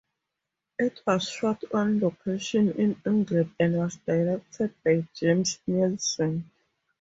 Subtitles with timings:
[0.79, 6.43] It was shot on location in England and was directed by James Neilson.